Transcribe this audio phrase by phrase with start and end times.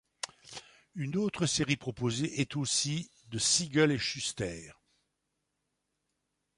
[0.95, 4.71] Une autre série proposée est' aussi de Siegel et Shuster.